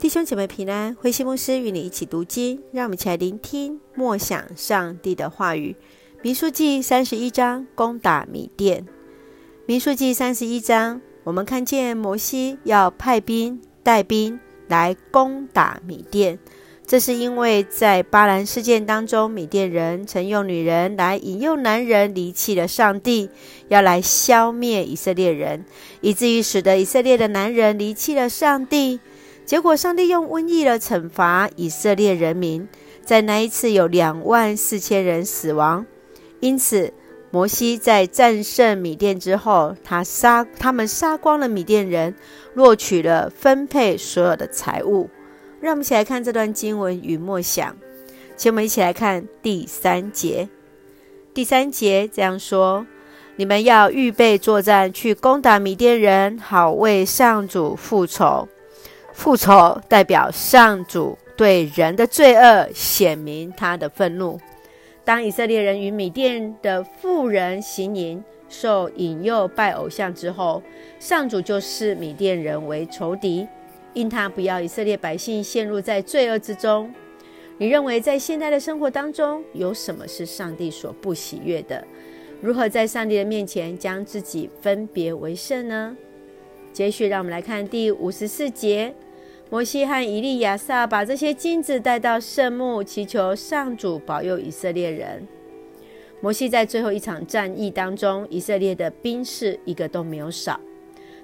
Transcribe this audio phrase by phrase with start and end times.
[0.00, 5.74] 弟兄姐妹平安，慧馨牧师与你一起读经，让我们一起来聆听默想上帝的话语。
[6.22, 8.86] 民数记三十一章，攻打米甸。
[9.66, 14.38] 民数记三十一章，我们看见摩西要派兵带兵
[14.68, 16.38] 来攻打米甸，
[16.86, 23.28] 这是因为在巴兰事件当中，米甸人曾用女人来引诱男人离弃了上帝，
[23.66, 25.64] 要来消灭以色列人，
[26.00, 29.00] 以至于使得以色列的男人离弃了上帝。
[29.48, 32.68] 结果，上帝用瘟疫来惩罚以色列人民，
[33.02, 35.86] 在那一次有两万四千人死亡。
[36.40, 36.92] 因此，
[37.30, 42.14] 摩西在战胜米甸之后，他杀他们杀光了米甸人，
[42.54, 45.08] 获取了分配所有的财物。
[45.62, 47.74] 让我们一起来看这段经文与默想。
[48.36, 50.50] 请我们一起来看第三节。
[51.32, 52.86] 第三节这样说
[53.36, 58.46] ：“你们要预备作战，去攻打米甸人，好为上主复仇。”
[59.18, 64.38] 复仇代表上主对人的罪恶显明他的愤怒。
[65.04, 70.62] 当以色列人与米甸的妇人行淫，受引诱拜偶像之后，
[71.00, 73.48] 上主就视米甸人为仇敌，
[73.92, 76.88] 因他不要以色列百姓陷入在罪恶之中。
[77.58, 81.84] 你认为在现代的生活当中，有什么是上帝所不喜悦的？
[82.40, 85.96] 如何在上帝的面前将自己分别为圣呢？
[86.72, 88.94] 接续，让我们来看第五十四节。
[89.50, 95.26] 摩西和以利亚撒把这些金子带到圣幕，祈求上主保佑以色列人。
[96.20, 100.60] 摩西在最后一场战役当中，以色列的兵士一个都没有少，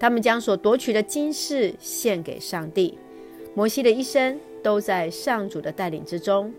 [0.00, 2.98] 他们将所夺取的金饰献给上帝。
[3.54, 6.52] 摩西的一生都在上主的带领之中。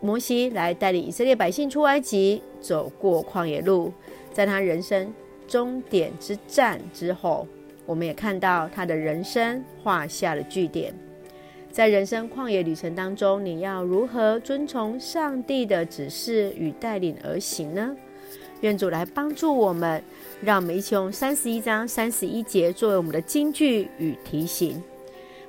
[0.00, 3.92] 摩西来带领以色列百姓出埃及，走过旷野路，
[4.32, 5.14] 在他人生
[5.46, 7.46] 终点之战之后。
[7.86, 10.94] 我们也看到他的人生画下了句点。
[11.70, 17.96] 在人生旷野旅程当中，你要如何遵从上帝的指示与带领而行呢？
[18.60, 20.02] 愿主来帮助我们，
[20.40, 24.82] 让我们一起用三十一章三十一节作为我们的金句与提醒。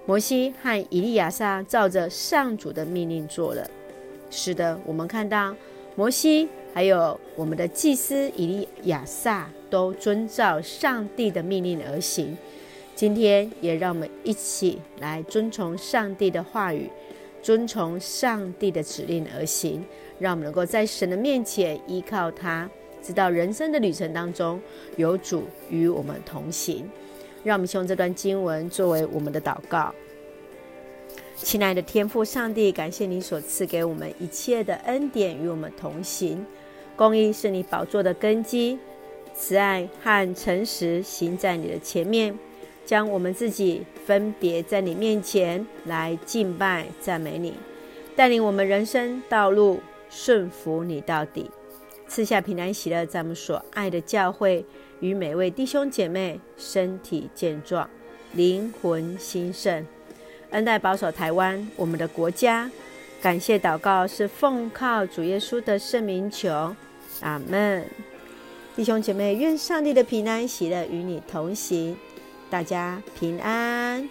[0.05, 3.69] 摩西和以利亚撒照着上主的命令做了。
[4.29, 5.55] 是的，我们看到
[5.95, 9.49] 摩西还有我们的祭司以利亚撒。
[9.73, 12.37] 都遵照上帝的命令而行。
[12.93, 16.87] 今天也让我们一起来遵从上帝的话语，
[17.41, 19.83] 遵从上帝的指令而行，
[20.19, 22.69] 让我们能够在神的面前依靠他，
[23.01, 24.61] 直到人生的旅程当中
[24.95, 26.87] 有主与我们同行。
[27.43, 29.91] 让我们用这段经文作为我们的祷告。
[31.43, 36.43] 亲爱的天父上帝，感谢你所赐给我们一切的恩典与我们同行。
[36.95, 38.79] 公义是你宝座的根基。
[39.35, 42.33] 慈爱和诚实行在你的前面，
[42.85, 47.53] 将我们自己分别在你面前来敬拜赞美你，
[48.15, 51.51] 带领我们人生道路顺服你到底，
[52.07, 54.63] 赐下平安喜乐，在我们所爱的教会
[55.01, 57.89] 与每位弟兄姐妹身体健壮，
[58.33, 59.85] 灵魂兴盛，
[60.53, 62.69] 恩待保守台湾我们的国家。
[63.22, 66.75] 感谢祷告是奉靠主耶稣的圣名求，
[67.22, 67.86] 阿门。
[68.75, 71.96] 弟兄姐妹，愿上帝的平安喜乐与你同行，
[72.50, 74.08] 大家平安。